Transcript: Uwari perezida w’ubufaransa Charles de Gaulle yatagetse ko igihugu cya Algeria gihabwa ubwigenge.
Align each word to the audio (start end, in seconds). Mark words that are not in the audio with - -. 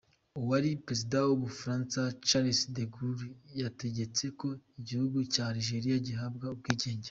Uwari 0.39 0.69
perezida 0.85 1.17
w’ubufaransa 1.27 1.99
Charles 2.27 2.59
de 2.75 2.83
Gaulle 2.93 3.29
yatagetse 3.61 4.23
ko 4.39 4.47
igihugu 4.79 5.17
cya 5.33 5.43
Algeria 5.53 5.97
gihabwa 6.09 6.45
ubwigenge. 6.55 6.99